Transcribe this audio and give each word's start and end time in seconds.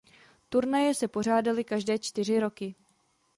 Turnaje 0.49 0.93
se 0.93 1.07
pořádaly 1.07 1.63
každé 1.63 1.99
čtyři 1.99 2.39
roky. 2.39 2.75